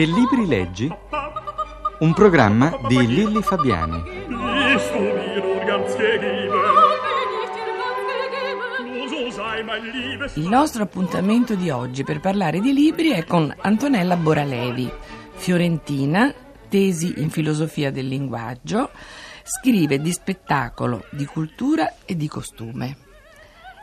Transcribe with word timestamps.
Che 0.00 0.06
libri 0.06 0.46
leggi? 0.46 0.90
Un 1.98 2.14
programma 2.14 2.74
di 2.88 3.06
Lilli 3.06 3.42
Fabiani. 3.42 4.02
Liebes 9.92 10.36
Il 10.36 10.48
nostro 10.48 10.84
appuntamento 10.84 11.54
di 11.54 11.68
oggi 11.68 12.02
per 12.02 12.18
parlare 12.20 12.60
di 12.60 12.72
libri 12.72 13.10
è 13.10 13.26
con 13.26 13.54
Antonella 13.60 14.16
Boralevi, 14.16 14.90
fiorentina, 15.32 16.32
tesi 16.70 17.20
in 17.20 17.28
filosofia 17.28 17.90
del 17.90 18.08
linguaggio, 18.08 18.92
scrive 19.42 20.00
di 20.00 20.12
spettacolo, 20.12 21.04
di 21.10 21.26
cultura 21.26 21.96
e 22.06 22.16
di 22.16 22.26
costume. 22.26 22.96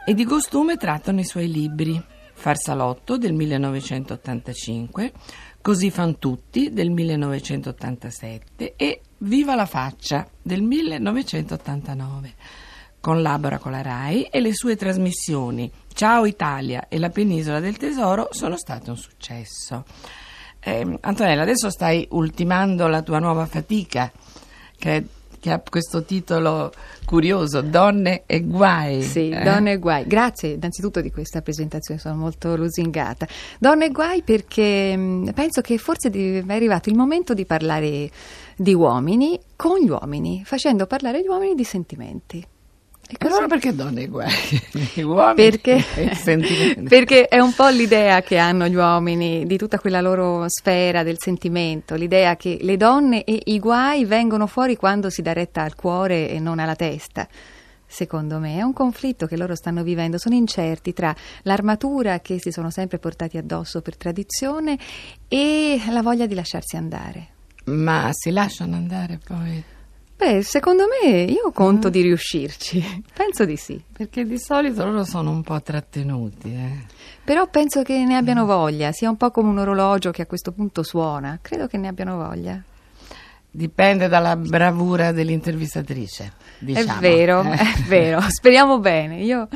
E 0.03 0.15
di 0.15 0.25
costume 0.25 0.77
trattano 0.77 1.19
i 1.19 1.25
suoi 1.25 1.51
libri 1.51 2.03
Farsalotto 2.37 3.17
del 3.17 3.33
1985, 3.33 5.11
Così 5.67 5.91
fan 5.91 6.17
tutti 6.17 6.71
del 6.71 6.89
1987 6.89 8.75
e 8.77 9.01
Viva 9.17 9.53
la 9.53 9.65
faccia 9.65 10.25
del 10.41 10.61
1989. 10.61 12.33
Collabora 13.01 13.57
con 13.57 13.73
la 13.73 13.81
RAI 13.81 14.29
e 14.31 14.39
le 14.39 14.53
sue 14.53 14.77
trasmissioni 14.77 15.69
Ciao 15.93 16.25
Italia 16.25 16.87
e 16.87 16.97
La 16.99 17.09
penisola 17.09 17.59
del 17.59 17.75
tesoro 17.75 18.29
sono 18.31 18.55
state 18.55 18.91
un 18.91 18.95
successo. 18.95 19.83
Eh, 20.61 20.99
Antonella, 21.01 21.41
adesso 21.41 21.69
stai 21.69 22.07
ultimando 22.11 22.87
la 22.87 23.01
tua 23.01 23.19
nuova 23.19 23.45
fatica 23.45 24.09
che, 24.77 25.05
che 25.39 25.51
ha 25.51 25.61
questo 25.67 26.03
titolo 26.03 26.71
curioso, 27.05 27.61
Donne 27.61 28.23
e 28.25 28.43
guai. 28.43 29.01
Sì, 29.01 29.29
eh? 29.29 29.43
Donne 29.43 29.73
e 29.73 29.77
guai. 29.77 30.05
Grazie 30.05 30.49
innanzitutto 30.49 31.01
di 31.01 31.11
questa 31.11 31.41
presentazione, 31.41 31.99
sono 31.99 32.15
molto 32.15 32.55
lusingata. 32.55 33.27
Donne 33.59 33.85
e 33.85 33.91
guai 33.91 34.21
perché 34.21 34.95
mh, 34.95 35.31
penso 35.33 35.61
che 35.61 35.77
forse 35.77 36.09
è 36.09 36.43
arrivato 36.47 36.89
il 36.89 36.95
momento 36.95 37.33
di 37.33 37.45
parlare 37.45 38.09
di 38.55 38.73
uomini 38.73 39.39
con 39.55 39.79
gli 39.79 39.89
uomini, 39.89 40.43
facendo 40.43 40.87
parlare 40.87 41.21
gli 41.21 41.27
uomini 41.27 41.55
di 41.55 41.63
sentimenti. 41.63 42.45
E 43.09 43.15
allora 43.25 43.47
perché 43.47 43.73
donne 43.73 44.01
e 44.01 44.07
guai? 44.07 44.29
Gli 44.93 45.01
uomini 45.01 45.49
Perché, 45.49 45.83
e 45.95 46.83
perché 46.89 47.27
è 47.27 47.39
un 47.39 47.53
po' 47.53 47.69
l'idea 47.69 48.21
che 48.21 48.37
hanno 48.37 48.67
gli 48.67 48.75
uomini 48.75 49.45
di 49.45 49.57
tutta 49.57 49.79
quella 49.79 50.01
loro 50.01 50.45
sfera 50.47 51.03
del 51.03 51.15
sentimento, 51.17 51.95
l'idea 51.95 52.35
che 52.35 52.57
le 52.61 52.75
donne 52.75 53.23
e 53.23 53.41
i 53.45 53.59
guai 53.59 54.03
vengono 54.03 54.45
fuori 54.45 54.75
quando 54.75 55.09
si 55.09 55.21
dà 55.21 55.31
retta 55.31 55.61
al 55.61 55.75
cuore 55.75 56.29
e 56.29 56.39
non 56.39 56.59
alla 56.59 56.75
testa. 56.75 57.27
Secondo 57.89 58.39
me 58.39 58.57
è 58.57 58.61
un 58.61 58.73
conflitto 58.73 59.25
che 59.25 59.37
loro 59.37 59.55
stanno 59.55 59.81
vivendo, 59.81 60.17
sono 60.17 60.35
incerti 60.35 60.91
tra 60.91 61.15
l'armatura 61.43 62.19
che 62.19 62.37
si 62.37 62.51
sono 62.51 62.69
sempre 62.69 62.99
portati 62.99 63.37
addosso 63.37 63.81
per 63.81 63.95
tradizione 63.95 64.77
e 65.29 65.81
la 65.89 66.01
voglia 66.01 66.25
di 66.25 66.35
lasciarsi 66.35 66.75
andare. 66.75 67.27
Ma 67.65 68.09
si 68.11 68.31
lasciano 68.31 68.75
andare 68.75 69.19
poi? 69.25 69.63
Beh, 70.17 70.41
secondo 70.41 70.85
me 70.87 71.21
io 71.21 71.51
conto 71.51 71.89
di 71.89 72.01
riuscirci, 72.01 73.03
penso 73.13 73.45
di 73.45 73.55
sì. 73.55 73.79
Perché 73.93 74.25
di 74.25 74.39
solito 74.39 74.83
loro 74.83 75.03
sono 75.03 75.29
un 75.29 75.43
po' 75.43 75.61
trattenuti. 75.61 76.51
Eh. 76.51 76.85
Però 77.23 77.47
penso 77.47 77.83
che 77.83 78.03
ne 78.03 78.15
abbiano 78.15 78.47
voglia, 78.47 78.91
sia 78.91 79.11
un 79.11 79.15
po' 79.15 79.29
come 79.29 79.49
un 79.49 79.59
orologio 79.59 80.09
che 80.09 80.23
a 80.23 80.25
questo 80.25 80.51
punto 80.51 80.81
suona. 80.81 81.37
Credo 81.39 81.67
che 81.67 81.77
ne 81.77 81.87
abbiano 81.87 82.17
voglia. 82.17 82.59
Dipende 83.49 84.07
dalla 84.07 84.35
bravura 84.35 85.11
dell'intervistatrice. 85.11 86.33
Diciamo. 86.57 86.97
è 86.97 86.99
vero, 86.99 87.43
eh. 87.43 87.53
è 87.77 87.81
vero. 87.87 88.19
Speriamo 88.27 88.79
bene. 88.79 89.21
Io 89.21 89.47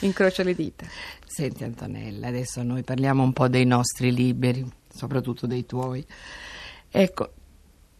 incrocio 0.00 0.42
le 0.42 0.54
dita. 0.56 0.84
Senti 1.24 1.62
Antonella, 1.62 2.26
adesso 2.26 2.64
noi 2.64 2.82
parliamo 2.82 3.22
un 3.22 3.32
po' 3.32 3.46
dei 3.46 3.64
nostri 3.64 4.12
libri, 4.12 4.68
soprattutto 4.92 5.46
dei 5.46 5.64
tuoi. 5.64 6.04
Ecco, 6.90 7.34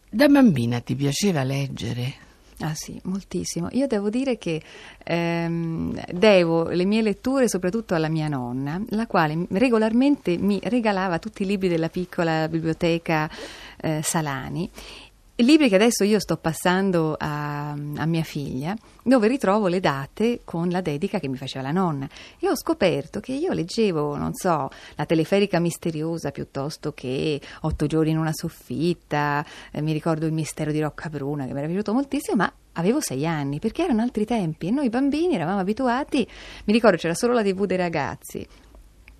da 0.09 0.27
bambina 0.27 0.79
ti 0.79 0.95
piaceva 0.95 1.43
leggere? 1.43 2.27
Ah 2.61 2.73
sì, 2.73 2.99
moltissimo. 3.03 3.69
Io 3.71 3.87
devo 3.87 4.09
dire 4.09 4.37
che 4.37 4.61
ehm, 5.03 5.97
devo 6.11 6.67
le 6.67 6.83
mie 6.83 7.01
letture 7.01 7.47
soprattutto 7.47 7.95
alla 7.95 8.09
mia 8.09 8.27
nonna, 8.27 8.81
la 8.89 9.07
quale 9.07 9.45
regolarmente 9.51 10.37
mi 10.37 10.59
regalava 10.63 11.19
tutti 11.19 11.43
i 11.43 11.45
libri 11.45 11.69
della 11.69 11.87
piccola 11.87 12.49
biblioteca 12.49 13.29
eh, 13.79 14.01
Salani. 14.03 14.69
Libri 15.41 15.69
che 15.69 15.75
adesso 15.75 16.03
io 16.03 16.19
sto 16.19 16.35
passando 16.35 17.15
a, 17.17 17.69
a 17.69 18.05
mia 18.05 18.23
figlia, 18.23 18.75
dove 19.01 19.29
ritrovo 19.29 19.67
le 19.67 19.79
date 19.79 20.41
con 20.43 20.67
la 20.67 20.81
dedica 20.81 21.17
che 21.17 21.29
mi 21.29 21.37
faceva 21.37 21.63
la 21.63 21.71
nonna. 21.71 22.09
E 22.39 22.49
ho 22.49 22.57
scoperto 22.57 23.21
che 23.21 23.31
io 23.31 23.53
leggevo, 23.53 24.17
non 24.17 24.33
so, 24.33 24.69
la 24.95 25.05
teleferica 25.05 25.59
misteriosa 25.59 26.31
piuttosto 26.31 26.91
che 26.91 27.39
Otto 27.61 27.85
giorni 27.85 28.11
in 28.11 28.17
una 28.17 28.33
soffitta, 28.33 29.45
eh, 29.71 29.81
mi 29.81 29.93
ricordo 29.93 30.25
il 30.25 30.33
mistero 30.33 30.73
di 30.73 30.81
Roccabruna 30.81 31.45
che 31.45 31.53
mi 31.53 31.59
era 31.59 31.67
piaciuto 31.67 31.93
moltissimo, 31.93 32.35
ma 32.35 32.53
avevo 32.73 32.99
sei 32.99 33.25
anni 33.25 33.59
perché 33.59 33.83
erano 33.83 34.01
altri 34.01 34.25
tempi 34.25 34.67
e 34.67 34.71
noi 34.71 34.89
bambini 34.89 35.35
eravamo 35.35 35.59
abituati, 35.59 36.27
mi 36.65 36.73
ricordo 36.73 36.97
c'era 36.97 37.13
solo 37.13 37.31
la 37.31 37.43
tv 37.43 37.65
dei 37.65 37.77
ragazzi 37.77 38.45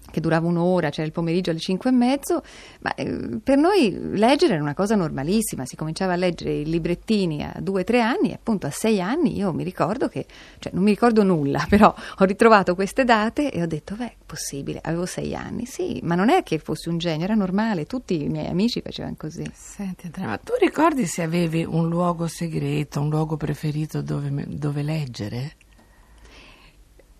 che 0.09 0.19
durava 0.19 0.47
un'ora, 0.47 0.89
c'era 0.89 1.05
il 1.05 1.11
pomeriggio 1.11 1.49
alle 1.49 1.59
cinque 1.59 1.89
e 1.89 1.93
mezzo, 1.93 2.41
ma 2.81 2.93
eh, 2.95 3.39
per 3.43 3.57
noi 3.57 3.97
leggere 4.17 4.53
era 4.53 4.61
una 4.61 4.73
cosa 4.73 4.95
normalissima, 4.95 5.65
si 5.65 5.75
cominciava 5.75 6.13
a 6.13 6.15
leggere 6.15 6.53
i 6.53 6.65
librettini 6.65 7.43
a 7.43 7.53
due 7.59 7.81
o 7.81 7.83
tre 7.83 8.01
anni 8.01 8.31
e 8.31 8.33
appunto 8.33 8.67
a 8.67 8.71
sei 8.71 9.01
anni 9.01 9.35
io 9.35 9.53
mi 9.53 9.63
ricordo 9.63 10.07
che, 10.07 10.25
cioè 10.59 10.71
non 10.73 10.83
mi 10.83 10.91
ricordo 10.91 11.23
nulla, 11.23 11.65
però 11.69 11.93
ho 12.17 12.23
ritrovato 12.25 12.75
queste 12.75 13.03
date 13.03 13.51
e 13.51 13.61
ho 13.61 13.67
detto, 13.67 13.95
beh, 13.95 14.15
possibile, 14.25 14.79
avevo 14.83 15.05
sei 15.05 15.35
anni, 15.35 15.65
sì, 15.65 15.99
ma 16.03 16.15
non 16.15 16.29
è 16.29 16.43
che 16.43 16.59
fossi 16.59 16.89
un 16.89 16.97
genio, 16.97 17.25
era 17.25 17.35
normale, 17.35 17.85
tutti 17.85 18.23
i 18.23 18.29
miei 18.29 18.47
amici 18.47 18.81
facevano 18.81 19.15
così. 19.17 19.49
Senti 19.53 20.07
Antonella, 20.07 20.33
ma 20.33 20.37
tu 20.37 20.53
ricordi 20.59 21.05
se 21.05 21.23
avevi 21.23 21.63
un 21.63 21.87
luogo 21.89 22.27
segreto, 22.27 23.01
un 23.01 23.09
luogo 23.09 23.37
preferito 23.37 24.01
dove, 24.01 24.45
dove 24.47 24.83
leggere? 24.83 25.55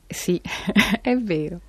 Sì, 0.07 0.41
è 1.01 1.15
vero. 1.17 1.61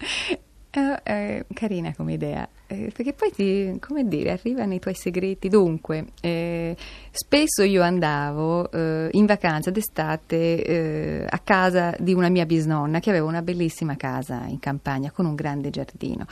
È, 0.70 1.00
è 1.03 1.44
carina 1.53 1.92
come 1.97 2.12
idea, 2.12 2.48
eh, 2.69 2.92
perché 2.94 3.12
poi 3.12 3.32
ti, 3.32 3.76
come 3.81 4.06
dire, 4.06 4.31
arrivano 4.31 4.72
i 4.72 4.78
tuoi 4.78 4.94
segreti. 4.94 5.48
Dunque, 5.48 6.06
eh, 6.20 6.76
spesso 7.10 7.64
io 7.64 7.82
andavo 7.82 8.70
eh, 8.70 9.09
in 9.10 9.26
vacanza 9.26 9.70
d'estate 9.70 10.64
eh, 10.64 11.26
a 11.28 11.38
casa 11.41 11.97
di 11.98 12.14
una 12.14 12.28
mia 12.28 12.47
bisnonna 12.47 13.00
che 13.00 13.10
aveva 13.10 13.26
una 13.26 13.42
bellissima 13.42 13.97
casa 13.97 14.44
in 14.47 14.60
campagna 14.60 15.10
con 15.10 15.26
un 15.26 15.34
grande 15.34 15.70
giardino. 15.70 16.26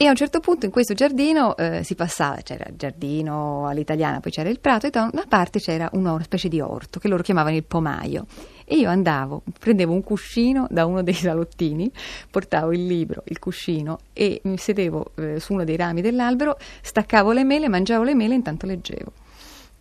E 0.00 0.06
a 0.06 0.10
un 0.10 0.14
certo 0.14 0.38
punto 0.38 0.64
in 0.64 0.70
questo 0.70 0.94
giardino 0.94 1.56
eh, 1.56 1.82
si 1.82 1.96
passava, 1.96 2.36
c'era 2.36 2.66
il 2.68 2.76
giardino 2.76 3.66
all'italiana, 3.66 4.20
poi 4.20 4.30
c'era 4.30 4.48
il 4.48 4.60
prato 4.60 4.86
e 4.86 4.90
da 4.90 5.10
una 5.12 5.24
parte 5.28 5.58
c'era 5.58 5.90
una, 5.94 6.16
specie 6.22 6.46
di 6.46 6.60
orto 6.60 7.00
che 7.00 7.08
loro 7.08 7.24
chiamavano 7.24 7.56
il 7.56 7.64
pomaio. 7.64 8.26
E 8.64 8.76
io 8.76 8.88
andavo, 8.88 9.42
prendevo 9.58 9.92
un 9.92 10.04
cuscino 10.04 10.68
da 10.70 10.86
uno 10.86 11.02
dei 11.02 11.14
salottini, 11.14 11.90
portavo 12.30 12.72
il 12.72 12.86
libro, 12.86 13.24
il 13.26 13.40
cuscino 13.40 13.98
e 14.12 14.40
mi 14.44 14.56
sedevo 14.56 15.10
eh, 15.16 15.40
su 15.40 15.54
uno 15.54 15.64
dei 15.64 15.74
rami 15.74 16.00
dell'albero, 16.00 16.58
staccavo 16.80 17.32
le 17.32 17.42
mele, 17.42 17.68
mangiavo 17.68 18.04
le 18.04 18.14
mele 18.14 18.34
e 18.34 18.36
intanto 18.36 18.66
leggevo. 18.66 19.10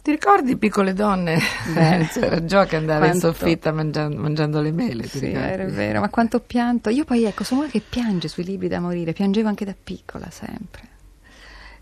Ti 0.07 0.13
ricordi 0.13 0.55
piccole 0.55 0.93
donne? 0.93 1.37
Beh, 1.73 2.07
C'era 2.13 2.45
Gio 2.45 2.63
che 2.63 2.77
andava 2.77 3.07
in 3.07 3.19
quanto- 3.19 3.33
soffitta 3.33 3.73
mangiando, 3.73 4.21
mangiando 4.21 4.61
le 4.61 4.71
mele, 4.71 5.05
Sì, 5.05 5.25
era 5.33 5.65
vero, 5.65 5.99
ma 5.99 6.07
quanto 6.07 6.39
pianto. 6.39 6.89
Io 6.89 7.03
poi 7.03 7.25
ecco, 7.25 7.43
sono 7.43 7.59
una 7.63 7.69
che 7.69 7.81
piange 7.81 8.29
sui 8.29 8.45
libri 8.45 8.69
da 8.69 8.79
morire, 8.79 9.11
piangevo 9.11 9.49
anche 9.49 9.65
da 9.65 9.75
piccola 9.83 10.29
sempre. 10.29 10.83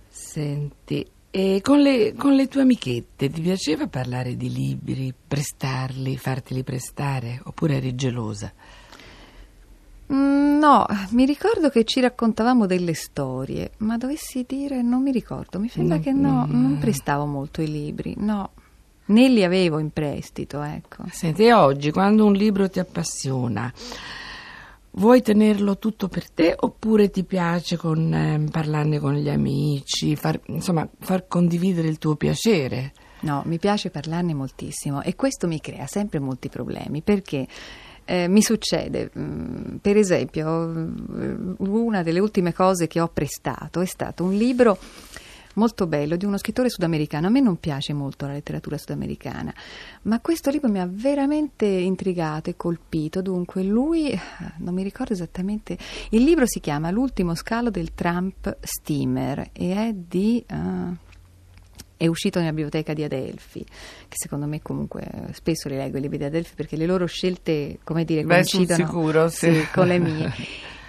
Senti, 0.09 1.07
e 1.29 1.59
con 1.61 1.81
le, 1.81 2.15
con 2.17 2.33
le 2.33 2.47
tue 2.47 2.61
amichette 2.61 3.29
ti 3.29 3.41
piaceva 3.41 3.85
parlare 3.85 4.35
di 4.35 4.51
libri, 4.51 5.13
prestarli, 5.27 6.17
farteli 6.17 6.63
prestare, 6.63 7.39
oppure 7.43 7.75
eri 7.75 7.93
gelosa? 7.93 8.51
Mm, 10.13 10.45
No, 10.65 10.85
mi 11.09 11.25
ricordo 11.25 11.69
che 11.69 11.83
ci 11.83 11.99
raccontavamo 11.99 12.65
delle 12.65 12.95
storie, 12.95 13.71
ma 13.77 13.97
dovessi 13.97 14.45
dire 14.47 14.81
non 14.81 15.03
mi 15.03 15.11
ricordo, 15.11 15.59
mi 15.59 15.69
sembra 15.69 15.97
No, 15.97 16.01
che 16.01 16.11
no, 16.11 16.47
mm. 16.47 16.61
non 16.61 16.77
prestavo 16.79 17.25
molto 17.25 17.61
i 17.61 17.69
libri, 17.69 18.15
no, 18.17 18.51
né 19.07 19.29
li 19.29 19.43
avevo 19.43 19.77
in 19.77 19.91
prestito, 19.91 20.63
ecco. 20.63 21.03
Senti, 21.11 21.49
oggi 21.51 21.91
quando 21.91 22.25
un 22.25 22.33
libro 22.33 22.67
ti 22.67 22.79
appassiona, 22.79 23.71
vuoi 24.91 25.21
tenerlo 25.21 25.77
tutto 25.77 26.07
per 26.07 26.31
te 26.31 26.55
oppure 26.57 27.11
ti 27.11 27.23
piace 27.23 27.77
con, 27.77 28.11
ehm, 28.11 28.49
parlarne 28.49 28.99
con 28.99 29.13
gli 29.13 29.29
amici, 29.29 30.15
far, 30.15 30.39
insomma, 30.47 30.87
far 30.99 31.27
condividere 31.27 31.87
il 31.87 31.99
tuo 31.99 32.15
piacere? 32.15 32.93
No, 33.19 33.43
mi 33.45 33.59
piace 33.59 33.89
parlarne 33.89 34.33
moltissimo 34.33 35.01
e 35.01 35.15
questo 35.15 35.47
mi 35.47 35.59
crea 35.59 35.87
sempre 35.87 36.19
molti 36.19 36.49
problemi 36.49 37.01
perché 37.01 37.47
eh, 38.05 38.27
mi 38.27 38.41
succede, 38.41 39.11
mm, 39.17 39.75
per 39.81 39.97
esempio, 39.97 40.67
mm, 40.67 41.55
una 41.57 42.03
delle 42.03 42.19
ultime 42.19 42.53
cose 42.53 42.87
che 42.87 42.99
ho 42.99 43.09
prestato 43.09 43.81
è 43.81 43.85
stato 43.85 44.23
un 44.23 44.33
libro 44.33 44.77
molto 45.55 45.87
bello 45.87 46.15
di 46.15 46.25
uno 46.25 46.37
scrittore 46.37 46.69
sudamericano. 46.69 47.27
A 47.27 47.29
me 47.29 47.39
non 47.39 47.57
piace 47.57 47.93
molto 47.93 48.25
la 48.25 48.33
letteratura 48.33 48.77
sudamericana, 48.77 49.53
ma 50.03 50.19
questo 50.19 50.49
libro 50.49 50.69
mi 50.69 50.79
ha 50.79 50.87
veramente 50.89 51.65
intrigato 51.65 52.49
e 52.49 52.55
colpito. 52.55 53.21
Dunque, 53.21 53.63
lui, 53.63 54.09
eh, 54.11 54.19
non 54.57 54.73
mi 54.73 54.83
ricordo 54.83 55.13
esattamente, 55.13 55.77
il 56.11 56.23
libro 56.23 56.45
si 56.45 56.59
chiama 56.59 56.91
L'ultimo 56.91 57.35
scalo 57.35 57.69
del 57.69 57.93
Trump 57.93 58.57
Steamer 58.61 59.49
e 59.51 59.73
è 59.73 59.93
di... 59.93 60.43
ah, 60.47 61.03
è 61.97 62.07
uscito 62.07 62.39
nella 62.39 62.51
biblioteca 62.51 62.93
di 62.93 63.03
Adelphi, 63.03 63.63
che 63.63 64.15
secondo 64.15 64.45
me 64.45 64.61
comunque 64.61 65.01
eh, 65.01 65.33
spesso 65.33 65.69
li 65.69 65.75
leggo 65.75 65.97
i 65.97 66.01
libri 66.01 66.17
di 66.17 66.25
Adelphi 66.25 66.53
perché 66.55 66.75
le 66.75 66.85
loro 66.85 67.05
scelte, 67.05 67.79
come 67.83 68.03
dire, 68.05 68.23
Beh, 68.23 68.33
coincidono 68.33 68.85
sicuro, 68.85 69.29
sì. 69.29 69.65
con 69.71 69.87
le 69.87 69.99
mie. 69.99 70.33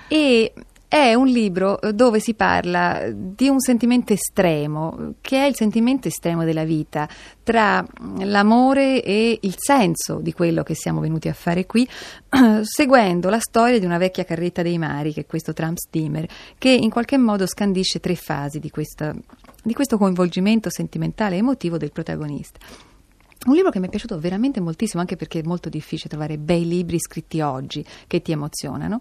E 0.08 0.52
è 0.88 1.14
un 1.14 1.26
libro 1.26 1.80
dove 1.92 2.20
si 2.20 2.34
parla 2.34 3.10
di 3.12 3.48
un 3.48 3.58
sentimento 3.58 4.12
estremo, 4.12 5.14
che 5.20 5.42
è 5.42 5.46
il 5.46 5.56
sentimento 5.56 6.06
estremo 6.06 6.44
della 6.44 6.64
vita, 6.64 7.08
tra 7.42 7.82
mm, 7.82 8.22
l'amore 8.22 9.02
e 9.02 9.38
il 9.42 9.54
senso 9.56 10.20
di 10.20 10.32
quello 10.32 10.62
che 10.62 10.74
siamo 10.74 11.00
venuti 11.00 11.28
a 11.28 11.32
fare 11.32 11.66
qui, 11.66 11.88
seguendo 12.62 13.28
la 13.28 13.40
storia 13.40 13.80
di 13.80 13.84
una 13.84 13.98
vecchia 13.98 14.24
carretta 14.24 14.62
dei 14.62 14.78
mari, 14.78 15.12
che 15.12 15.22
è 15.22 15.26
questo 15.26 15.52
tram 15.52 15.74
steamer, 15.74 16.26
che 16.56 16.70
in 16.70 16.90
qualche 16.90 17.18
modo 17.18 17.46
scandisce 17.46 17.98
tre 17.98 18.14
fasi 18.14 18.60
di, 18.60 18.70
questa, 18.70 19.12
di 19.66 19.74
questo 19.74 19.98
coinvolgimento 19.98 20.70
sentimentale 20.70 21.34
e 21.34 21.38
emotivo 21.38 21.76
del 21.76 21.90
protagonista. 21.90 22.60
Un 23.46 23.54
libro 23.54 23.70
che 23.70 23.80
mi 23.80 23.86
è 23.86 23.90
piaciuto 23.90 24.18
veramente 24.18 24.60
moltissimo, 24.60 25.00
anche 25.00 25.16
perché 25.16 25.40
è 25.40 25.42
molto 25.42 25.68
difficile 25.68 26.08
trovare 26.08 26.38
bei 26.38 26.66
libri 26.66 26.98
scritti 27.00 27.40
oggi 27.40 27.84
che 28.06 28.22
ti 28.22 28.30
emozionano, 28.30 29.00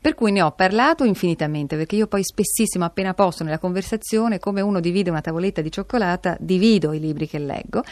per 0.00 0.14
cui 0.14 0.30
ne 0.30 0.42
ho 0.42 0.52
parlato 0.52 1.02
infinitamente, 1.02 1.76
perché 1.76 1.96
io 1.96 2.06
poi 2.06 2.22
spessissimo, 2.24 2.84
appena 2.84 3.12
posso 3.12 3.42
nella 3.42 3.58
conversazione, 3.58 4.38
come 4.38 4.60
uno 4.60 4.78
divide 4.78 5.10
una 5.10 5.20
tavoletta 5.20 5.60
di 5.60 5.70
cioccolata, 5.70 6.36
divido 6.38 6.92
i 6.92 7.00
libri 7.00 7.28
che 7.28 7.38
leggo 7.38 7.82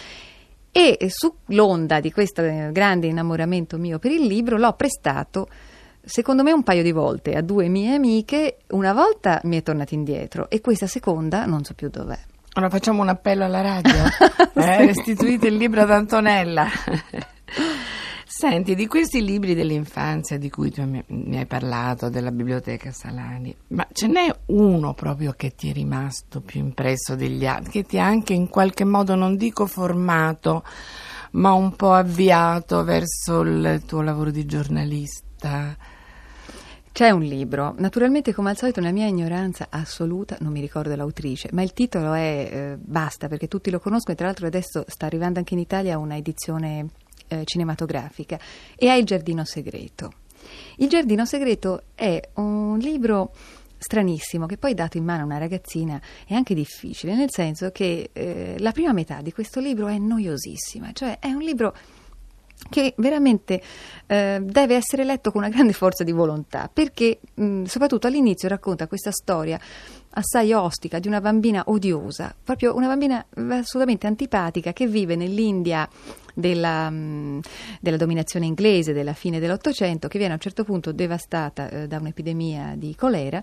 e 0.70 0.96
sull'onda 1.08 2.00
di 2.00 2.12
questo 2.12 2.42
grande 2.70 3.06
innamoramento 3.08 3.76
mio 3.76 3.98
per 3.98 4.10
il 4.12 4.24
libro 4.26 4.56
l'ho 4.56 4.72
prestato 4.72 5.48
secondo 6.04 6.42
me 6.42 6.52
un 6.52 6.62
paio 6.62 6.82
di 6.82 6.92
volte 6.92 7.34
a 7.34 7.42
due 7.42 7.68
mie 7.68 7.94
amiche, 7.94 8.58
una 8.70 8.92
volta 8.92 9.40
mi 9.44 9.56
è 9.56 9.62
tornato 9.62 9.94
indietro 9.94 10.50
e 10.50 10.60
questa 10.60 10.86
seconda 10.86 11.44
non 11.46 11.64
so 11.64 11.74
più 11.74 11.88
dov'è. 11.88 12.18
Ora 12.54 12.68
facciamo 12.68 13.00
un 13.00 13.08
appello 13.08 13.44
alla 13.44 13.62
radio. 13.62 14.04
eh, 14.54 14.86
restituite 14.86 15.46
il 15.46 15.56
libro 15.56 15.82
ad 15.82 15.90
Antonella. 15.90 16.66
Senti, 18.26 18.74
di 18.74 18.86
questi 18.86 19.22
libri 19.22 19.54
dell'infanzia 19.54 20.38
di 20.38 20.50
cui 20.50 20.70
tu 20.70 20.82
mi 20.82 21.36
hai 21.38 21.46
parlato, 21.46 22.08
della 22.08 22.30
biblioteca 22.30 22.90
Salani, 22.90 23.54
ma 23.68 23.86
ce 23.92 24.06
n'è 24.06 24.34
uno 24.46 24.94
proprio 24.94 25.34
che 25.36 25.54
ti 25.54 25.68
è 25.68 25.72
rimasto 25.72 26.40
più 26.40 26.60
impresso 26.60 27.14
degli 27.14 27.46
altri, 27.46 27.70
che 27.70 27.82
ti 27.84 27.98
ha 27.98 28.06
anche 28.06 28.32
in 28.32 28.48
qualche 28.48 28.84
modo, 28.84 29.14
non 29.14 29.36
dico 29.36 29.66
formato, 29.66 30.64
ma 31.32 31.52
un 31.52 31.76
po' 31.76 31.92
avviato 31.92 32.82
verso 32.84 33.42
il 33.42 33.82
tuo 33.86 34.00
lavoro 34.00 34.30
di 34.30 34.46
giornalista? 34.46 35.76
C'è 36.92 37.08
un 37.08 37.22
libro, 37.22 37.74
naturalmente 37.78 38.34
come 38.34 38.50
al 38.50 38.58
solito 38.58 38.80
nella 38.80 38.92
mia 38.92 39.06
ignoranza 39.06 39.68
assoluta 39.70 40.36
non 40.40 40.52
mi 40.52 40.60
ricordo 40.60 40.94
l'autrice, 40.94 41.48
ma 41.52 41.62
il 41.62 41.72
titolo 41.72 42.12
è 42.12 42.50
eh, 42.52 42.76
Basta 42.78 43.28
perché 43.28 43.48
tutti 43.48 43.70
lo 43.70 43.80
conoscono. 43.80 44.12
E 44.12 44.16
tra 44.16 44.26
l'altro 44.26 44.46
adesso 44.46 44.84
sta 44.86 45.06
arrivando 45.06 45.38
anche 45.38 45.54
in 45.54 45.60
Italia 45.60 45.96
una 45.96 46.18
edizione 46.18 46.88
eh, 47.28 47.44
cinematografica. 47.46 48.38
E 48.76 48.88
è 48.88 48.92
Il 48.92 49.06
giardino 49.06 49.42
segreto. 49.46 50.12
Il 50.76 50.90
giardino 50.90 51.24
segreto 51.24 51.84
è 51.94 52.20
un 52.34 52.76
libro 52.76 53.32
stranissimo 53.78 54.44
che 54.44 54.58
poi 54.58 54.74
dato 54.74 54.98
in 54.98 55.04
mano 55.04 55.22
a 55.22 55.24
una 55.24 55.38
ragazzina 55.38 55.98
è 56.26 56.34
anche 56.34 56.52
difficile, 56.52 57.14
nel 57.14 57.30
senso 57.30 57.70
che 57.70 58.10
eh, 58.12 58.56
la 58.58 58.72
prima 58.72 58.92
metà 58.92 59.22
di 59.22 59.32
questo 59.32 59.60
libro 59.60 59.86
è 59.86 59.96
noiosissima, 59.96 60.92
cioè 60.92 61.18
è 61.18 61.32
un 61.32 61.40
libro 61.40 61.74
che 62.68 62.94
veramente 62.96 63.60
eh, 64.06 64.40
deve 64.42 64.74
essere 64.74 65.04
letto 65.04 65.30
con 65.30 65.42
una 65.42 65.50
grande 65.50 65.72
forza 65.72 66.04
di 66.04 66.12
volontà, 66.12 66.70
perché 66.72 67.20
mh, 67.34 67.64
soprattutto 67.64 68.06
all'inizio 68.06 68.48
racconta 68.48 68.86
questa 68.86 69.10
storia 69.10 69.58
assai 70.14 70.52
ostica 70.52 70.98
di 70.98 71.08
una 71.08 71.20
bambina 71.20 71.62
odiosa, 71.66 72.34
proprio 72.42 72.74
una 72.74 72.86
bambina 72.86 73.24
assolutamente 73.34 74.06
antipatica 74.06 74.72
che 74.72 74.86
vive 74.86 75.16
nell'India 75.16 75.88
della, 76.34 76.90
mh, 76.90 77.40
della 77.80 77.96
dominazione 77.96 78.46
inglese 78.46 78.92
della 78.92 79.14
fine 79.14 79.38
dell'Ottocento, 79.38 80.08
che 80.08 80.18
viene 80.18 80.32
a 80.32 80.36
un 80.36 80.42
certo 80.42 80.64
punto 80.64 80.92
devastata 80.92 81.68
eh, 81.68 81.86
da 81.86 81.98
un'epidemia 81.98 82.74
di 82.76 82.94
colera 82.94 83.42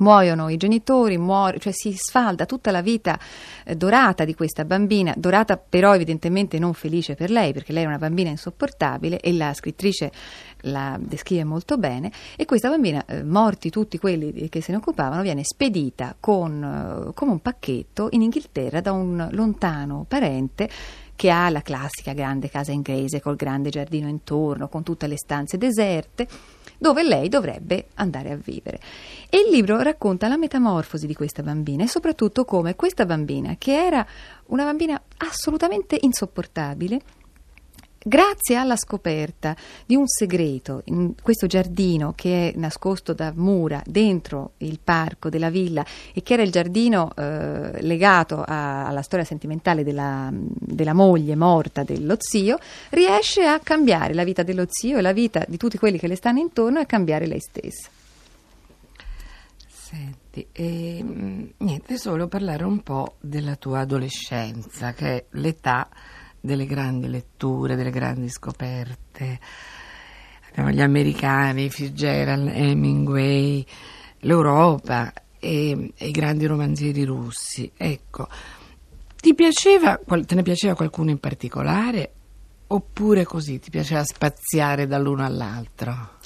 Muoiono 0.00 0.48
i 0.48 0.56
genitori, 0.56 1.18
muore, 1.18 1.58
cioè 1.58 1.72
si 1.72 1.92
sfalda 1.92 2.46
tutta 2.46 2.70
la 2.70 2.80
vita 2.80 3.18
eh, 3.64 3.76
dorata 3.76 4.24
di 4.24 4.34
questa 4.34 4.64
bambina, 4.64 5.14
dorata 5.16 5.56
però 5.56 5.94
evidentemente 5.94 6.58
non 6.58 6.74
felice 6.74 7.14
per 7.14 7.30
lei, 7.30 7.52
perché 7.52 7.72
lei 7.72 7.82
era 7.82 7.90
una 7.90 8.00
bambina 8.00 8.30
insopportabile 8.30 9.20
e 9.20 9.32
la 9.32 9.52
scrittrice 9.52 10.10
la 10.62 10.98
descrive 10.98 11.44
molto 11.44 11.76
bene, 11.76 12.10
e 12.36 12.44
questa 12.44 12.68
bambina, 12.68 13.04
eh, 13.06 13.22
morti 13.22 13.70
tutti 13.70 13.98
quelli 13.98 14.48
che 14.48 14.60
se 14.60 14.72
ne 14.72 14.78
occupavano, 14.78 15.22
viene 15.22 15.44
spedita 15.44 16.16
con, 16.18 17.08
eh, 17.08 17.12
come 17.14 17.32
un 17.32 17.40
pacchetto 17.40 18.08
in 18.12 18.22
Inghilterra 18.22 18.80
da 18.80 18.92
un 18.92 19.28
lontano 19.32 20.04
parente 20.08 20.68
che 21.14 21.28
ha 21.28 21.50
la 21.50 21.60
classica 21.60 22.14
grande 22.14 22.48
casa 22.48 22.72
inglese 22.72 23.20
col 23.20 23.36
grande 23.36 23.68
giardino 23.68 24.08
intorno, 24.08 24.68
con 24.68 24.82
tutte 24.82 25.06
le 25.06 25.18
stanze 25.18 25.58
deserte 25.58 26.26
dove 26.80 27.02
lei 27.02 27.28
dovrebbe 27.28 27.88
andare 27.96 28.30
a 28.30 28.36
vivere. 28.36 28.80
E 29.28 29.42
il 29.44 29.50
libro 29.50 29.82
racconta 29.82 30.28
la 30.28 30.38
metamorfosi 30.38 31.06
di 31.06 31.14
questa 31.14 31.42
bambina 31.42 31.84
e 31.84 31.88
soprattutto 31.88 32.46
come 32.46 32.74
questa 32.74 33.04
bambina, 33.04 33.56
che 33.58 33.74
era 33.74 34.04
una 34.46 34.64
bambina 34.64 35.00
assolutamente 35.18 35.98
insopportabile, 36.00 37.02
Grazie 38.02 38.56
alla 38.56 38.76
scoperta 38.76 39.54
di 39.84 39.94
un 39.94 40.08
segreto 40.08 40.80
in 40.86 41.12
questo 41.22 41.46
giardino 41.46 42.14
che 42.16 42.48
è 42.48 42.56
nascosto 42.56 43.12
da 43.12 43.30
mura 43.36 43.82
dentro 43.84 44.52
il 44.58 44.80
parco 44.82 45.28
della 45.28 45.50
villa 45.50 45.84
e 46.14 46.22
che 46.22 46.32
era 46.32 46.42
il 46.42 46.50
giardino 46.50 47.12
eh, 47.14 47.82
legato 47.82 48.42
a, 48.42 48.86
alla 48.86 49.02
storia 49.02 49.26
sentimentale 49.26 49.84
della, 49.84 50.30
della, 50.32 50.94
moglie 50.94 51.36
morta 51.36 51.82
dello 51.82 52.16
zio, 52.18 52.58
riesce 52.88 53.44
a 53.44 53.58
cambiare 53.58 54.14
la 54.14 54.24
vita 54.24 54.42
dello 54.42 54.64
zio 54.66 54.96
e 54.96 55.02
la 55.02 55.12
vita 55.12 55.44
di 55.46 55.58
tutti 55.58 55.76
quelli 55.76 55.98
che 55.98 56.08
le 56.08 56.16
stanno 56.16 56.38
intorno 56.38 56.78
e 56.78 56.82
a 56.82 56.86
cambiare 56.86 57.26
lei 57.26 57.40
stessa. 57.40 57.90
Senti, 59.68 60.46
e, 60.52 61.00
mm, 61.02 61.48
niente, 61.58 62.00
volevo 62.04 62.28
parlare 62.28 62.64
un 62.64 62.82
po' 62.82 63.16
della 63.20 63.56
tua 63.56 63.80
adolescenza, 63.80 64.94
che 64.94 65.16
è 65.16 65.24
l'età 65.32 65.86
delle 66.40 66.66
grandi 66.66 67.08
letture, 67.08 67.76
delle 67.76 67.90
grandi 67.90 68.28
scoperte. 68.28 69.38
Abbiamo 70.50 70.70
gli 70.70 70.80
americani, 70.80 71.70
Fitzgerald, 71.70 72.48
Hemingway, 72.48 73.64
l'Europa 74.20 75.12
e, 75.38 75.92
e, 75.96 76.06
i 76.08 76.10
grandi 76.10 76.46
romanzieri 76.46 77.04
russi. 77.04 77.70
Ecco, 77.76 78.28
ti 79.20 79.34
piaceva, 79.34 79.98
te 80.26 80.34
ne 80.34 80.42
piaceva 80.42 80.74
qualcuno 80.74 81.10
in 81.10 81.18
particolare 81.18 82.12
oppure 82.72 83.24
così 83.24 83.58
ti 83.58 83.70
piaceva 83.70 84.04
spaziare 84.04 84.86
dall'uno 84.86 85.24
all'altro? 85.24 86.18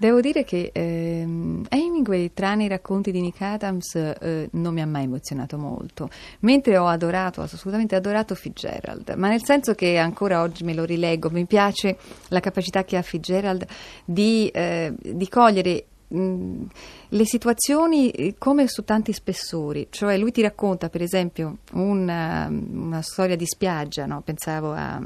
Devo 0.00 0.22
dire 0.22 0.44
che 0.44 0.70
ehm, 0.72 1.66
Hemingway, 1.68 2.32
tranne 2.32 2.64
i 2.64 2.68
racconti 2.68 3.12
di 3.12 3.20
Nick 3.20 3.42
Adams, 3.42 3.94
eh, 3.96 4.48
non 4.52 4.72
mi 4.72 4.80
ha 4.80 4.86
mai 4.86 5.04
emozionato 5.04 5.58
molto, 5.58 6.08
mentre 6.38 6.78
ho 6.78 6.86
adorato, 6.86 7.42
assolutamente 7.42 7.96
adorato 7.96 8.34
Fitzgerald, 8.34 9.12
ma 9.18 9.28
nel 9.28 9.44
senso 9.44 9.74
che 9.74 9.98
ancora 9.98 10.40
oggi 10.40 10.64
me 10.64 10.72
lo 10.72 10.84
rileggo, 10.84 11.28
mi 11.28 11.44
piace 11.44 11.98
la 12.28 12.40
capacità 12.40 12.82
che 12.82 12.96
ha 12.96 13.02
Fitzgerald 13.02 13.66
di, 14.02 14.48
eh, 14.48 14.94
di 14.96 15.28
cogliere 15.28 15.84
le 16.12 17.24
situazioni 17.24 18.10
eh, 18.10 18.34
come 18.38 18.68
su 18.68 18.82
tanti 18.84 19.12
spessori, 19.12 19.88
cioè 19.90 20.16
lui 20.16 20.32
ti 20.32 20.40
racconta 20.40 20.88
per 20.88 21.02
esempio 21.02 21.58
una, 21.72 22.48
una 22.48 23.02
storia 23.02 23.36
di 23.36 23.44
spiaggia, 23.44 24.06
no? 24.06 24.22
pensavo 24.22 24.72
a 24.72 24.98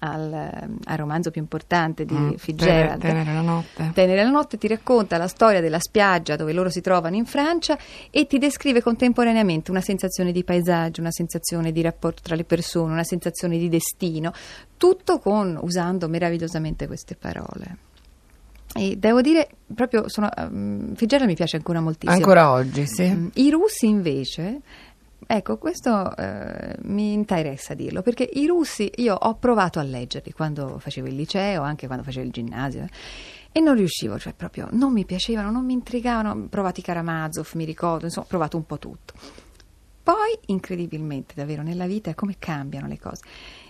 al, 0.00 0.78
al, 0.84 0.96
romanzo 0.96 1.30
più 1.30 1.40
importante 1.40 2.04
di 2.04 2.14
mm, 2.14 2.32
Fitzgerald, 2.34 3.00
Tenere 3.00 3.32
la 3.32 3.40
notte. 3.40 3.90
Tenere 3.94 4.22
la 4.22 4.30
notte 4.30 4.58
ti 4.58 4.68
racconta 4.68 5.16
la 5.16 5.28
storia 5.28 5.60
della 5.60 5.78
spiaggia 5.78 6.36
dove 6.36 6.52
loro 6.52 6.70
si 6.70 6.80
trovano 6.80 7.16
in 7.16 7.26
Francia 7.26 7.78
e 8.10 8.26
ti 8.26 8.38
descrive 8.38 8.82
contemporaneamente 8.82 9.70
una 9.70 9.80
sensazione 9.80 10.32
di 10.32 10.44
paesaggio, 10.44 11.00
una 11.00 11.10
sensazione 11.10 11.72
di 11.72 11.82
rapporto 11.82 12.22
tra 12.22 12.34
le 12.34 12.44
persone, 12.44 12.92
una 12.92 13.04
sensazione 13.04 13.58
di 13.58 13.68
destino, 13.68 14.32
tutto 14.76 15.18
con, 15.18 15.58
usando 15.60 16.08
meravigliosamente 16.08 16.86
queste 16.86 17.16
parole. 17.16 17.76
E 18.74 18.96
devo 18.96 19.22
dire, 19.22 19.48
proprio, 19.74 20.08
sono, 20.08 20.28
um, 20.36 20.94
Fitzgerald 20.94 21.28
mi 21.28 21.36
piace 21.36 21.56
ancora 21.56 21.80
moltissimo. 21.80 22.12
Ancora 22.12 22.50
oggi, 22.50 22.86
sì. 22.86 23.08
Mm, 23.08 23.28
I 23.34 23.50
russi 23.50 23.86
invece 23.86 24.60
Ecco, 25.24 25.56
questo 25.58 26.14
eh, 26.16 26.76
mi 26.82 27.12
interessa 27.12 27.74
dirlo 27.74 28.02
perché 28.02 28.28
i 28.34 28.46
russi 28.46 28.90
io 28.96 29.14
ho 29.14 29.34
provato 29.36 29.78
a 29.78 29.82
leggerli 29.82 30.32
quando 30.32 30.78
facevo 30.78 31.06
il 31.06 31.14
liceo, 31.14 31.62
anche 31.62 31.86
quando 31.86 32.04
facevo 32.04 32.26
il 32.26 32.32
ginnasio. 32.32 32.86
E 33.50 33.60
non 33.60 33.74
riuscivo, 33.74 34.18
cioè 34.18 34.34
proprio 34.34 34.68
non 34.72 34.92
mi 34.92 35.04
piacevano, 35.04 35.50
non 35.50 35.64
mi 35.64 35.72
intrigavano. 35.72 36.30
Ho 36.30 36.46
provato 36.48 36.80
i 36.80 36.82
Karamazov, 36.82 37.48
mi 37.54 37.64
ricordo, 37.64 38.04
insomma, 38.04 38.26
ho 38.26 38.28
provato 38.28 38.56
un 38.56 38.66
po' 38.66 38.78
tutto. 38.78 39.14
Poi, 40.02 40.38
incredibilmente, 40.46 41.34
davvero, 41.34 41.62
nella 41.62 41.86
vita 41.86 42.14
come 42.14 42.36
cambiano 42.38 42.86
le 42.86 42.98
cose. 42.98 43.22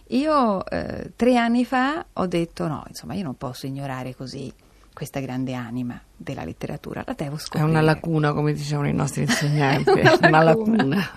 Io 0.09 0.67
eh, 0.67 1.13
tre 1.17 1.37
anni 1.37 1.65
fa 1.65 2.05
ho 2.13 2.27
detto 2.27 2.67
no, 2.69 2.85
insomma, 2.89 3.15
io 3.15 3.25
non 3.25 3.37
posso 3.37 3.67
ignorare 3.67 4.15
così 4.15 4.53
questa 4.97 5.21
grande 5.21 5.53
anima 5.53 6.01
della 6.17 6.43
letteratura, 6.43 7.05
la 7.07 7.13
devo 7.13 7.37
scoprire. 7.37 7.67
È 7.67 7.69
una 7.69 7.83
lacuna, 7.83 8.33
come 8.33 8.55
dicevano 8.55 8.89
i 8.89 8.95
nostri 8.95 9.25
insegnanti, 9.29 9.91
una, 9.91 10.19
una 10.23 10.43
lacuna. 10.43 11.13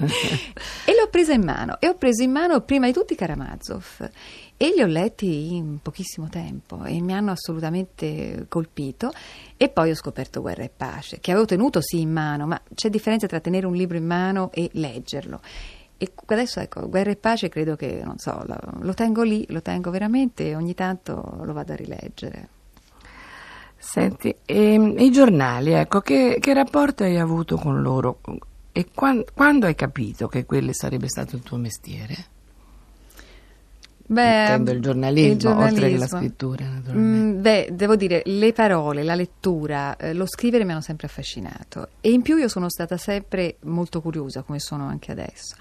e 0.83 0.93
l'ho 0.93 1.07
presa 1.09 1.31
in 1.31 1.43
mano 1.45 1.79
e 1.79 1.87
ho 1.87 1.95
preso 1.95 2.21
in 2.21 2.31
mano 2.31 2.59
prima 2.59 2.87
di 2.87 2.91
tutti 2.91 3.15
Karamazov. 3.15 4.11
E 4.57 4.73
li 4.75 4.81
ho 4.81 4.85
letti 4.85 5.55
in 5.55 5.79
pochissimo 5.81 6.27
tempo 6.27 6.83
e 6.83 6.99
mi 6.99 7.13
hanno 7.13 7.31
assolutamente 7.31 8.47
colpito. 8.49 9.13
E 9.55 9.69
poi 9.69 9.91
ho 9.91 9.95
scoperto 9.95 10.41
Guerra 10.41 10.63
e 10.63 10.71
Pace 10.75 11.21
che 11.21 11.31
avevo 11.31 11.45
tenuto 11.45 11.79
sì 11.79 12.01
in 12.01 12.11
mano 12.11 12.47
ma 12.47 12.61
c'è 12.73 12.89
differenza 12.89 13.27
tra 13.27 13.39
tenere 13.39 13.65
un 13.65 13.75
libro 13.75 13.95
in 13.95 14.05
mano 14.05 14.51
e 14.51 14.69
leggerlo. 14.73 15.39
E 15.95 16.11
adesso 16.25 16.59
ecco 16.59 16.89
Guerra 16.89 17.11
e 17.11 17.15
Pace 17.15 17.47
credo 17.47 17.77
che 17.77 18.01
non 18.03 18.17
so 18.17 18.43
lo, 18.45 18.57
lo 18.81 18.93
tengo 18.93 19.23
lì 19.23 19.45
lo 19.47 19.61
tengo 19.61 19.89
veramente 19.89 20.47
e 20.47 20.55
ogni 20.55 20.73
tanto 20.73 21.39
lo 21.41 21.53
vado 21.53 21.71
a 21.71 21.75
rileggere 21.77 22.57
Senti, 23.81 24.35
e, 24.45 24.73
i 24.97 25.09
giornali, 25.09 25.71
ecco, 25.71 26.01
che, 26.01 26.37
che, 26.41 26.53
rapporto 26.53 27.03
hai 27.03 27.17
avuto 27.17 27.55
con 27.55 27.81
loro? 27.81 28.19
E 28.73 28.87
quando, 28.93 29.25
quando 29.33 29.67
hai 29.67 29.75
capito 29.75 30.27
che 30.27 30.45
quello 30.45 30.73
sarebbe 30.73 31.07
stato 31.07 31.37
il 31.37 31.43
tuo 31.43 31.57
mestiere? 31.57 32.15
Beh, 34.05 34.41
Intendo 34.41 34.71
il 34.71 34.81
giornalismo, 34.81 35.31
il 35.31 35.37
giornalismo, 35.37 35.75
oltre 35.77 35.89
che 35.91 35.97
la 35.97 36.07
scrittura, 36.07 36.67
naturalmente. 36.67 37.37
Mm, 37.37 37.41
beh, 37.41 37.69
devo 37.71 37.95
dire, 37.95 38.21
le 38.25 38.53
parole, 38.53 39.03
la 39.03 39.15
lettura, 39.15 39.95
eh, 39.95 40.13
lo 40.13 40.25
scrivere 40.25 40.65
mi 40.65 40.71
hanno 40.71 40.81
sempre 40.81 41.07
affascinato 41.07 41.89
e 42.01 42.11
in 42.11 42.21
più 42.21 42.35
io 42.37 42.47
sono 42.47 42.69
stata 42.69 42.97
sempre 42.97 43.57
molto 43.61 44.01
curiosa, 44.01 44.41
come 44.41 44.59
sono 44.59 44.87
anche 44.87 45.11
adesso. 45.11 45.55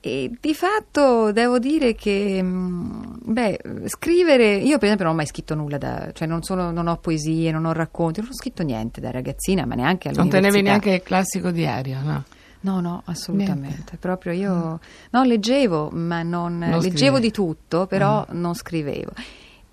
E 0.00 0.30
di 0.40 0.54
fatto 0.54 1.32
devo 1.32 1.58
dire 1.58 1.94
che, 1.94 2.40
mm, 2.40 3.02
beh, 3.24 3.60
scrivere, 3.86 4.54
io 4.54 4.76
per 4.76 4.84
esempio 4.84 5.04
non 5.04 5.14
ho 5.14 5.16
mai 5.16 5.26
scritto 5.26 5.54
nulla, 5.56 5.76
da, 5.76 6.10
cioè 6.12 6.28
non, 6.28 6.42
sono, 6.42 6.70
non, 6.70 6.86
ho 6.86 6.96
poesie, 6.98 7.50
non 7.50 7.64
ho 7.64 7.72
racconti, 7.72 8.20
non 8.20 8.30
ho 8.30 8.34
scritto 8.34 8.62
niente 8.62 9.00
da 9.00 9.10
ragazzina, 9.10 9.66
ma 9.66 9.74
neanche 9.74 10.08
all'università. 10.08 10.40
Non 10.40 10.50
tenevi 10.50 10.62
neanche 10.62 10.90
il 10.90 11.02
classico 11.02 11.50
diario, 11.50 12.00
no? 12.02 12.24
No, 12.60 12.80
no, 12.80 13.02
assolutamente. 13.06 13.68
Niente. 13.68 13.96
Proprio 13.98 14.32
io 14.32 14.54
mm. 14.54 14.74
no, 15.10 15.22
leggevo, 15.24 15.90
ma 15.92 16.22
non, 16.22 16.58
non 16.58 16.80
leggevo 16.80 17.18
di 17.18 17.30
tutto, 17.30 17.86
però 17.86 18.20
mm. 18.30 18.40
non 18.40 18.54
scrivevo. 18.54 19.12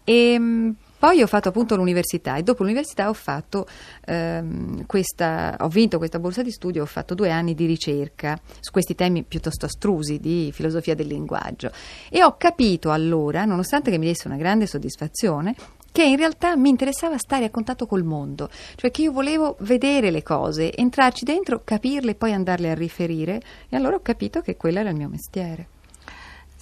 E 0.03 0.33
ehm, 0.33 0.75
poi 0.97 1.21
ho 1.21 1.27
fatto 1.27 1.49
appunto 1.49 1.75
l'università 1.75 2.35
e 2.35 2.43
dopo 2.43 2.63
l'università 2.63 3.09
ho 3.09 3.13
fatto 3.13 3.67
ehm, 4.05 4.85
questa, 4.85 5.57
ho 5.59 5.67
vinto 5.67 5.97
questa 5.97 6.19
borsa 6.19 6.41
di 6.41 6.51
studio, 6.51 6.83
ho 6.83 6.87
fatto 6.87 7.13
due 7.13 7.29
anni 7.31 7.53
di 7.53 7.65
ricerca 7.65 8.39
su 8.59 8.71
questi 8.71 8.95
temi 8.95 9.23
piuttosto 9.23 9.65
astrusi 9.65 10.19
di 10.19 10.51
filosofia 10.53 10.95
del 10.95 11.07
linguaggio 11.07 11.71
e 12.09 12.23
ho 12.23 12.35
capito 12.37 12.91
allora, 12.91 13.45
nonostante 13.45 13.91
che 13.91 13.97
mi 13.97 14.07
desse 14.07 14.27
una 14.27 14.37
grande 14.37 14.67
soddisfazione, 14.67 15.55
che 15.91 16.03
in 16.03 16.17
realtà 16.17 16.57
mi 16.57 16.67
interessava 16.67 17.17
stare 17.17 17.45
a 17.45 17.49
contatto 17.49 17.85
col 17.85 18.03
mondo, 18.03 18.49
cioè 18.75 18.91
che 18.91 19.03
io 19.03 19.13
volevo 19.13 19.55
vedere 19.59 20.11
le 20.11 20.23
cose, 20.23 20.75
entrarci 20.75 21.23
dentro, 21.23 21.61
capirle 21.63 22.11
e 22.11 22.15
poi 22.15 22.33
andarle 22.33 22.71
a 22.71 22.73
riferire 22.73 23.41
e 23.69 23.77
allora 23.77 23.95
ho 23.95 24.01
capito 24.01 24.41
che 24.41 24.57
quello 24.57 24.79
era 24.79 24.89
il 24.89 24.97
mio 24.97 25.07
mestiere. 25.07 25.74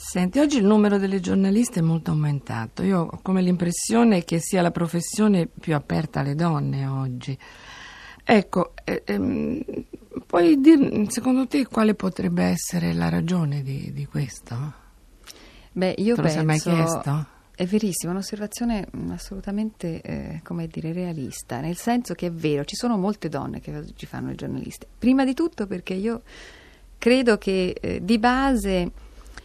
Senti, 0.06 0.38
oggi 0.40 0.58
il 0.58 0.66
numero 0.66 0.98
delle 0.98 1.22
giornaliste 1.22 1.80
è 1.80 1.82
molto 1.82 2.12
aumentato. 2.12 2.84
Io 2.84 3.00
ho 3.00 3.20
come 3.24 3.42
l'impressione 3.42 4.26
che 4.26 4.38
sia 4.40 4.62
la 4.62 4.70
professione 4.70 5.48
più 5.48 5.74
aperta 5.74 6.20
alle 6.20 6.36
donne 6.36 6.86
oggi. 6.86 7.36
Ecco, 8.22 8.74
eh, 8.84 9.02
ehm, 9.06 9.64
puoi 10.28 10.60
dire, 10.60 11.10
secondo 11.10 11.48
te 11.48 11.66
quale 11.68 11.96
potrebbe 11.96 12.44
essere 12.44 12.94
la 12.94 13.08
ragione 13.08 13.64
di, 13.64 13.94
di 13.94 14.06
questo? 14.06 14.74
Beh, 15.72 15.96
io 15.98 16.16
Te 16.16 16.22
penso... 16.22 16.22
lo 16.22 16.30
sei 16.30 16.46
mai 16.46 16.60
chiesto? 16.60 17.28
È 17.56 17.66
verissimo, 17.66 18.12
è 18.12 18.16
un'osservazione 18.16 18.88
assolutamente, 19.10 20.02
eh, 20.02 20.42
come 20.44 20.68
dire, 20.68 20.92
realista, 20.92 21.62
nel 21.62 21.78
senso 21.78 22.14
che 22.14 22.28
è 22.28 22.32
vero, 22.32 22.66
ci 22.66 22.76
sono 22.76 22.98
molte 22.98 23.30
donne 23.30 23.62
che 23.62 23.76
oggi 23.76 24.06
fanno 24.06 24.28
le 24.28 24.36
giornaliste. 24.36 24.86
Prima 24.96 25.24
di 25.24 25.34
tutto 25.34 25.66
perché 25.66 25.94
io 25.94 26.24
credo 26.98 27.38
che 27.38 27.76
eh, 27.80 28.04
di 28.04 28.20
base 28.20 28.92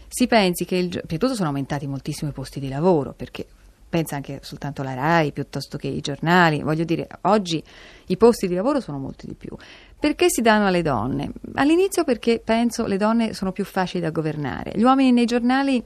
si 0.09 0.27
pensi 0.27 0.65
che, 0.65 0.77
il, 0.77 1.03
tutto 1.07 1.35
sono 1.35 1.49
aumentati 1.49 1.87
moltissimo 1.87 2.31
i 2.31 2.35
posti 2.35 2.61
di 2.61 2.69
lavoro, 2.69 3.13
perché 3.13 3.47
pensa 3.89 4.17
anche 4.17 4.41
soltanto 4.43 4.83
la 4.83 4.95
RAI 4.95 5.33
piuttosto 5.33 5.79
che 5.79 5.89
i 5.89 6.01
giornali, 6.01 6.63
voglio 6.63 6.85
dire, 6.85 7.07
oggi 7.23 7.63
i 8.07 8.17
posti 8.17 8.47
di 8.47 8.55
lavoro 8.55 8.81
sono 8.81 8.99
molti 8.99 9.27
di 9.27 9.35
più. 9.35 9.57
Perché 9.99 10.27
si 10.29 10.43
danno 10.43 10.67
alle 10.67 10.83
donne? 10.83 11.33
All'inizio 11.55 12.05
perché 12.05 12.41
penso 12.45 12.87
le 12.87 12.97
donne 12.97 13.33
sono 13.33 13.53
più 13.53 13.65
facili 13.65 14.03
da 14.03 14.11
governare. 14.11 14.73
Gli 14.75 14.83
uomini 14.83 15.13
nei 15.13 15.25
giornali 15.25 15.83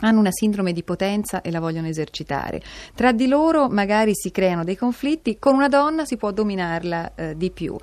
hanno 0.00 0.20
una 0.20 0.30
sindrome 0.32 0.72
di 0.72 0.82
potenza 0.82 1.42
e 1.42 1.50
la 1.50 1.60
vogliono 1.60 1.88
esercitare. 1.88 2.62
Tra 2.94 3.12
di 3.12 3.26
loro 3.26 3.68
magari 3.68 4.12
si 4.14 4.30
creano 4.30 4.64
dei 4.64 4.76
conflitti, 4.76 5.38
con 5.38 5.54
una 5.54 5.68
donna 5.68 6.04
si 6.04 6.16
può 6.16 6.30
dominarla 6.30 7.14
eh, 7.14 7.36
di 7.36 7.50
più. 7.50 7.76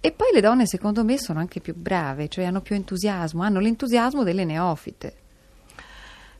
E 0.00 0.12
poi 0.12 0.28
le 0.32 0.40
donne 0.40 0.66
secondo 0.66 1.04
me 1.04 1.18
sono 1.18 1.40
anche 1.40 1.60
più 1.60 1.74
brave, 1.74 2.28
cioè 2.28 2.44
hanno 2.44 2.60
più 2.60 2.76
entusiasmo, 2.76 3.42
hanno 3.42 3.60
l'entusiasmo 3.60 4.22
delle 4.22 4.44
neofite. 4.44 5.16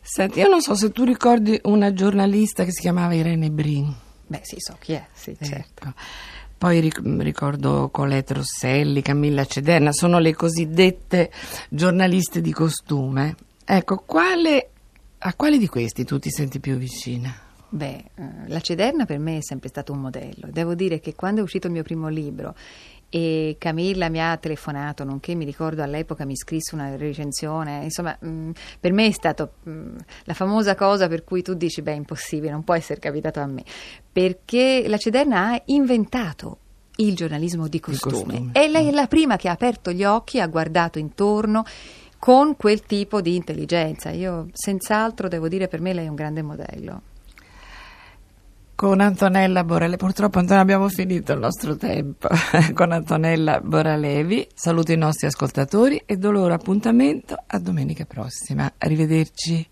Senti, 0.00 0.38
io 0.38 0.48
non 0.48 0.62
so 0.62 0.74
se 0.74 0.90
tu 0.90 1.04
ricordi 1.04 1.60
una 1.64 1.92
giornalista 1.92 2.64
che 2.64 2.72
si 2.72 2.80
chiamava 2.80 3.14
Irene 3.14 3.50
Brin. 3.50 3.94
Beh 4.26 4.40
sì, 4.42 4.56
so 4.58 4.76
chi 4.78 4.92
è, 4.92 5.06
sì, 5.12 5.30
ecco. 5.30 5.44
certo. 5.44 5.94
Poi 6.56 6.90
ricordo 7.18 7.88
Colette 7.90 8.34
Rosselli, 8.34 9.02
Camilla 9.02 9.44
Cederna, 9.44 9.92
sono 9.92 10.18
le 10.18 10.34
cosiddette 10.34 11.30
giornaliste 11.68 12.40
di 12.40 12.52
costume. 12.52 13.36
Ecco, 13.64 14.02
quale 14.04 14.70
a 15.18 15.34
quale 15.34 15.58
di 15.58 15.66
questi 15.66 16.04
tu 16.04 16.18
ti 16.18 16.30
senti 16.30 16.60
più 16.60 16.76
vicina? 16.76 17.34
Beh, 17.70 18.04
eh, 18.14 18.24
la 18.46 18.60
Cederna 18.60 19.04
per 19.04 19.18
me 19.18 19.38
è 19.38 19.42
sempre 19.42 19.68
stato 19.68 19.92
un 19.92 20.00
modello. 20.00 20.48
Devo 20.50 20.74
dire 20.74 21.00
che 21.00 21.14
quando 21.14 21.40
è 21.40 21.42
uscito 21.42 21.66
il 21.66 21.72
mio 21.72 21.82
primo 21.82 22.08
libro 22.08 22.54
e 23.10 23.56
Camilla 23.58 24.08
mi 24.08 24.20
ha 24.20 24.36
telefonato, 24.36 25.04
nonché 25.04 25.34
mi 25.34 25.44
ricordo 25.44 25.82
all'epoca 25.82 26.24
mi 26.24 26.36
scrisse 26.36 26.74
una 26.74 26.94
recensione, 26.96 27.84
insomma, 27.84 28.16
mh, 28.18 28.28
mm, 28.28 28.50
per 28.80 28.92
me 28.92 29.06
è 29.06 29.10
stata 29.12 29.48
la 29.62 30.34
famosa 30.34 30.74
cosa 30.74 31.08
per 31.08 31.24
cui 31.24 31.42
tu 31.42 31.54
dici, 31.54 31.82
beh, 31.82 31.92
è 31.92 31.96
impossibile, 31.96 32.52
non 32.52 32.64
può 32.64 32.74
essere 32.74 33.00
capitato 33.00 33.40
a 33.40 33.46
me, 33.46 33.64
perché 34.10 34.84
la 34.86 34.98
Cederna 34.98 35.52
ha 35.52 35.62
inventato 35.66 36.58
il 36.96 37.14
giornalismo 37.14 37.68
di 37.68 37.80
costume. 37.80 38.12
Costume. 38.12 38.50
E 38.52 38.68
lei 38.68 38.88
è 38.88 38.90
la 38.90 39.06
prima 39.06 39.36
che 39.36 39.48
ha 39.48 39.52
aperto 39.52 39.90
gli 39.92 40.04
occhi, 40.04 40.40
ha 40.40 40.46
guardato 40.46 40.98
intorno 40.98 41.64
con 42.18 42.56
quel 42.56 42.82
tipo 42.82 43.20
di 43.20 43.36
intelligenza. 43.36 44.10
Io 44.10 44.48
senz'altro 44.52 45.28
devo 45.28 45.48
dire 45.48 45.68
per 45.68 45.80
me 45.80 45.92
lei 45.92 46.06
è 46.06 46.08
un 46.08 46.16
grande 46.16 46.42
modello. 46.42 47.02
Con 48.78 49.00
Antonella 49.00 49.64
Boralevi, 49.64 49.96
purtroppo 49.96 50.38
Antonella 50.38 50.62
abbiamo 50.62 50.88
finito 50.88 51.32
il 51.32 51.40
nostro 51.40 51.76
tempo, 51.76 52.28
con 52.74 52.92
Antonella 52.92 53.60
Boralevi 53.60 54.46
saluto 54.54 54.92
i 54.92 54.96
nostri 54.96 55.26
ascoltatori 55.26 56.00
e 56.06 56.16
do 56.16 56.30
loro 56.30 56.54
appuntamento 56.54 57.36
a 57.44 57.58
domenica 57.58 58.04
prossima. 58.04 58.72
Arrivederci. 58.78 59.68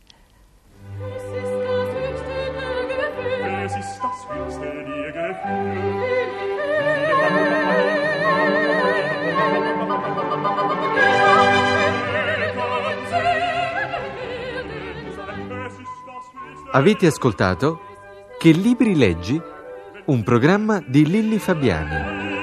Avete 16.73 17.07
ascoltato 17.07 17.86
Che 18.47 18.53
libri 18.53 18.95
leggi? 18.95 19.43
Un 20.05 20.23
programma 20.23 20.81
di 20.87 21.05
Lilli 21.05 21.37
Fabiani. 21.37 22.36